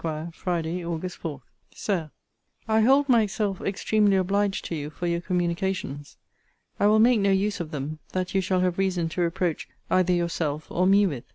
FRIDAY, 0.33 0.83
AUG. 0.83 1.11
4. 1.11 1.43
SIR, 1.75 2.09
I 2.67 2.79
hold 2.81 3.07
myself 3.07 3.61
extremely 3.61 4.15
obliged 4.17 4.65
to 4.65 4.75
you 4.75 4.89
for 4.89 5.05
your 5.05 5.21
communications. 5.21 6.17
I 6.79 6.87
will 6.87 6.97
make 6.97 7.19
no 7.19 7.29
use 7.29 7.59
of 7.59 7.69
them, 7.69 7.99
that 8.11 8.33
you 8.33 8.41
shall 8.41 8.61
have 8.61 8.79
reason 8.79 9.09
to 9.09 9.21
reproach 9.21 9.69
either 9.91 10.11
yourself 10.11 10.65
or 10.71 10.87
me 10.87 11.05
with. 11.05 11.25